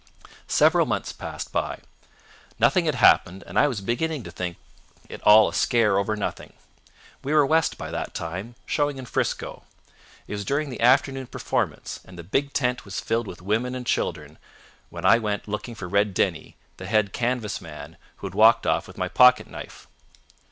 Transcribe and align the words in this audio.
"Several 0.47 0.87
months 0.87 1.13
passed 1.13 1.51
by. 1.51 1.77
Nothing 2.57 2.85
had 2.85 2.95
happened 2.95 3.43
and 3.45 3.59
I 3.59 3.67
was 3.67 3.81
beginning 3.81 4.23
to 4.23 4.31
think 4.31 4.57
it 5.07 5.21
all 5.21 5.47
a 5.47 5.53
scare 5.53 5.99
over 5.99 6.15
nothing. 6.15 6.53
We 7.23 7.33
were 7.35 7.45
West 7.45 7.77
by 7.77 7.91
that 7.91 8.15
time, 8.15 8.55
showing 8.65 8.97
in 8.97 9.05
'Frisco. 9.05 9.61
It 10.27 10.31
was 10.33 10.43
during 10.43 10.71
the 10.71 10.81
afternoon 10.81 11.27
performance, 11.27 11.99
and 12.03 12.17
the 12.17 12.23
big 12.23 12.51
tent 12.51 12.83
was 12.83 12.99
filled 12.99 13.27
with 13.27 13.43
women 13.43 13.75
and 13.75 13.85
children, 13.85 14.39
when 14.89 15.05
I 15.05 15.19
went 15.19 15.47
looking 15.47 15.75
for 15.75 15.87
Red 15.87 16.15
Denny, 16.15 16.55
the 16.77 16.87
head 16.87 17.13
canvas 17.13 17.61
man, 17.61 17.95
who 18.15 18.25
had 18.25 18.33
walked 18.33 18.65
off 18.65 18.87
with 18.87 18.97
my 18.97 19.07
pocket 19.07 19.45
knife. 19.45 19.85